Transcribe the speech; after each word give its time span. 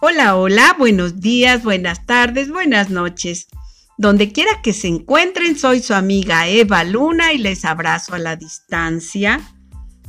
Hola, 0.00 0.36
hola, 0.36 0.76
buenos 0.78 1.18
días, 1.18 1.64
buenas 1.64 2.06
tardes, 2.06 2.52
buenas 2.52 2.88
noches. 2.88 3.48
Donde 3.96 4.30
quiera 4.30 4.62
que 4.62 4.72
se 4.72 4.86
encuentren, 4.86 5.58
soy 5.58 5.82
su 5.82 5.92
amiga 5.92 6.46
Eva 6.46 6.84
Luna 6.84 7.32
y 7.32 7.38
les 7.38 7.64
abrazo 7.64 8.14
a 8.14 8.20
la 8.20 8.36
distancia. 8.36 9.40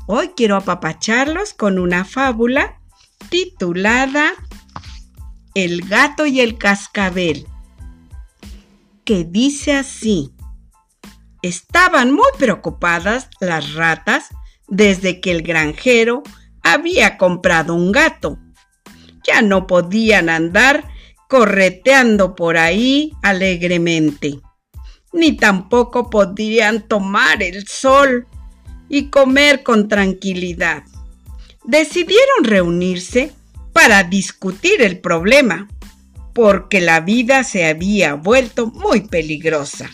Hoy 0.06 0.34
quiero 0.38 0.58
apapacharlos 0.58 1.56
con 1.56 1.80
una 1.80 2.06
fábula 2.06 2.80
titulada 3.30 4.34
El 5.56 5.82
gato 5.82 6.28
y 6.28 6.40
el 6.40 6.60
cascabel, 6.60 7.48
que 9.06 9.24
dice 9.24 9.74
así. 9.74 10.36
Estaban 11.42 12.12
muy 12.12 12.30
preocupadas 12.38 13.28
las 13.40 13.74
ratas 13.74 14.28
desde 14.68 15.20
que 15.20 15.32
el 15.32 15.42
granjero 15.42 16.22
había 16.62 17.18
comprado 17.18 17.74
un 17.74 17.92
gato 17.92 18.38
ya 19.30 19.42
no 19.42 19.68
podían 19.68 20.30
andar 20.30 20.90
correteando 21.28 22.36
por 22.36 22.58
ahí 22.58 23.14
alegremente, 23.22 24.40
ni 25.14 25.38
tampoco 25.38 26.10
podían 26.10 26.88
tomar 26.88 27.44
el 27.44 27.68
sol 27.68 28.26
y 28.90 29.10
comer 29.10 29.62
con 29.62 29.88
tranquilidad. 29.88 30.84
Decidieron 31.64 32.44
reunirse 32.44 33.32
para 33.72 34.04
discutir 34.04 34.82
el 34.82 35.00
problema, 35.00 35.68
porque 36.34 36.82
la 36.82 37.00
vida 37.00 37.44
se 37.44 37.66
había 37.66 38.16
vuelto 38.16 38.68
muy 38.68 39.02
peligrosa. 39.02 39.90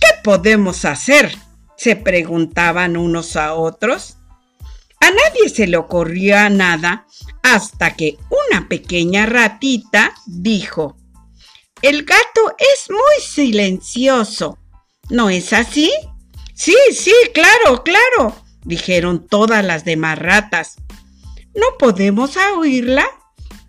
¿Qué 0.00 0.08
podemos 0.22 0.84
hacer? 0.84 1.32
se 1.78 1.94
preguntaban 1.94 2.96
unos 2.96 3.36
a 3.36 3.54
otros. 3.54 4.17
A 5.08 5.10
nadie 5.10 5.48
se 5.48 5.66
le 5.66 5.78
ocurría 5.78 6.50
nada 6.50 7.06
hasta 7.42 7.96
que 7.96 8.18
una 8.28 8.68
pequeña 8.68 9.24
ratita 9.24 10.12
dijo, 10.26 10.98
El 11.80 12.04
gato 12.04 12.54
es 12.58 12.90
muy 12.90 13.24
silencioso. 13.26 14.58
¿No 15.08 15.30
es 15.30 15.54
así? 15.54 15.90
Sí, 16.52 16.76
sí, 16.92 17.14
claro, 17.32 17.84
claro, 17.84 18.36
dijeron 18.64 19.26
todas 19.26 19.64
las 19.64 19.86
demás 19.86 20.18
ratas. 20.18 20.76
¿No 21.54 21.78
podemos 21.78 22.36
oírla? 22.58 23.06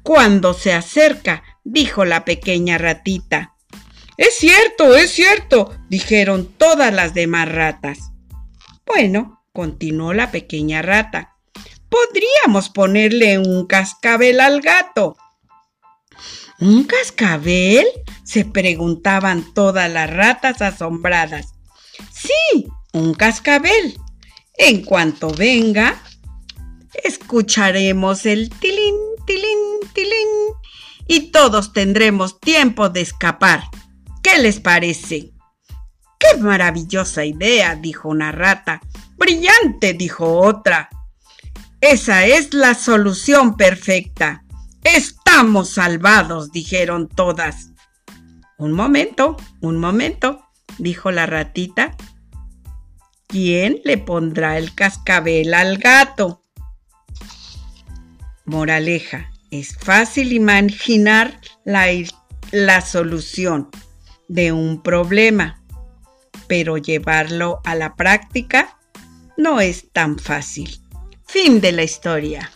Cuando 0.03 0.53
se 0.53 0.73
acerca, 0.73 1.43
dijo 1.63 2.03
la 2.03 2.25
pequeña 2.25 2.77
ratita. 2.77 3.55
Es 4.17 4.35
cierto, 4.35 4.93
es 4.93 5.11
cierto, 5.11 5.73
dijeron 5.87 6.53
todas 6.57 6.93
las 6.93 7.13
demás 7.13 7.49
ratas. 7.49 8.11
Bueno, 8.85 9.41
continuó 9.53 10.13
la 10.13 10.31
pequeña 10.31 10.81
rata. 10.81 11.37
Podríamos 11.89 12.69
ponerle 12.69 13.37
un 13.37 13.65
cascabel 13.65 14.39
al 14.39 14.61
gato. 14.61 15.17
¿Un 16.59 16.83
cascabel? 16.83 17.85
se 18.23 18.45
preguntaban 18.45 19.53
todas 19.55 19.91
las 19.91 20.07
ratas 20.07 20.61
asombradas. 20.61 21.53
Sí, 22.11 22.67
un 22.93 23.15
cascabel. 23.15 23.97
En 24.55 24.83
cuanto 24.83 25.31
venga, 25.31 25.99
escucharemos 27.03 28.25
el 28.27 28.49
tilín, 28.49 28.95
tilín, 29.25 29.79
tilín 29.93 30.27
y 31.07 31.31
todos 31.31 31.73
tendremos 31.73 32.39
tiempo 32.39 32.89
de 32.89 33.01
escapar. 33.01 33.63
¿Qué 34.21 34.37
les 34.37 34.59
parece? 34.59 35.31
¡Qué 36.19 36.37
maravillosa 36.37 37.25
idea! 37.25 37.75
dijo 37.75 38.09
una 38.09 38.31
rata. 38.31 38.79
Brillante, 39.17 39.93
dijo 39.93 40.39
otra. 40.39 40.89
Esa 41.81 42.25
es 42.25 42.53
la 42.53 42.73
solución 42.73 43.55
perfecta. 43.55 44.43
Estamos 44.83 45.69
salvados, 45.69 46.51
dijeron 46.51 47.07
todas. 47.07 47.71
Un 48.57 48.73
momento, 48.73 49.37
un 49.61 49.77
momento, 49.77 50.43
dijo 50.77 51.11
la 51.11 51.25
ratita. 51.25 51.95
¿Quién 53.27 53.79
le 53.85 53.97
pondrá 53.97 54.57
el 54.57 54.75
cascabel 54.75 55.53
al 55.53 55.77
gato? 55.77 56.43
Moraleja, 58.43 59.31
es 59.49 59.77
fácil 59.77 60.33
imaginar 60.33 61.39
la, 61.63 61.87
la 62.51 62.81
solución 62.81 63.69
de 64.27 64.51
un 64.51 64.81
problema, 64.81 65.63
pero 66.47 66.77
llevarlo 66.77 67.61
a 67.63 67.75
la 67.75 67.95
práctica 67.95 68.77
no 69.37 69.61
es 69.61 69.93
tan 69.93 70.19
fácil. 70.19 70.81
Fin 71.31 71.61
de 71.61 71.71
la 71.71 71.83
historia. 71.83 72.49